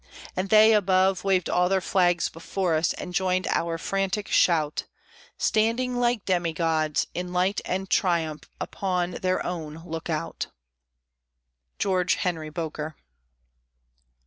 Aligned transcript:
And 0.35 0.49
they 0.49 0.73
above 0.73 1.23
waved 1.23 1.47
all 1.47 1.69
their 1.69 1.79
flags 1.79 2.27
before 2.27 2.73
us, 2.73 2.91
and 2.93 3.13
joined 3.13 3.45
our 3.51 3.77
frantic 3.77 4.27
shout, 4.27 4.85
Standing, 5.37 5.95
like 5.95 6.25
demigods, 6.25 7.05
in 7.13 7.31
light 7.31 7.61
and 7.65 7.87
triumph 7.87 8.49
upon 8.59 9.11
their 9.21 9.45
own 9.45 9.83
Lookout! 9.85 10.47
GEORGE 11.77 12.15
HENRY 12.15 12.49
BOKER. 12.49 12.95